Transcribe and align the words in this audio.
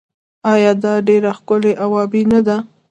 آیا 0.53 0.71
دا 0.83 0.93
ډیره 1.07 1.31
ښکلې 1.37 1.73
او 1.83 1.89
ابي 2.03 2.21
نه 2.31 2.39
ده؟ 2.47 2.57